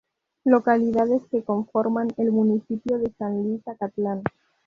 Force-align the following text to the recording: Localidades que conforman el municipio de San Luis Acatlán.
Localidades 0.45 1.21
que 1.29 1.43
conforman 1.43 2.07
el 2.17 2.31
municipio 2.31 2.97
de 2.97 3.13
San 3.19 3.43
Luis 3.43 3.67
Acatlán. 3.67 4.23